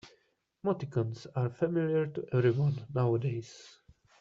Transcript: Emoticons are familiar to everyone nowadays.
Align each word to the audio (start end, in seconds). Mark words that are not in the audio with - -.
Emoticons 0.65 1.27
are 1.35 1.51
familiar 1.51 2.07
to 2.07 2.25
everyone 2.33 2.87
nowadays. 2.91 3.77